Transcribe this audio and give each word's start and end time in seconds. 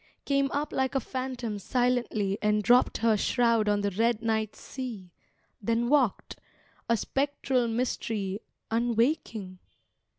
Came 0.25 0.49
up 0.51 0.73
like 0.73 0.95
a 0.95 0.99
phantom 0.99 1.59
silently 1.59 2.35
And 2.41 2.63
dropped 2.63 2.97
her 2.97 3.15
shroud 3.15 3.69
on 3.69 3.81
the 3.81 3.91
red 3.91 4.23
night 4.23 4.55
sea, 4.55 5.11
Then 5.61 5.89
walked, 5.89 6.39
a 6.89 6.97
spectral 6.97 7.67
mystery, 7.67 8.39
Unwaking? 8.71 9.59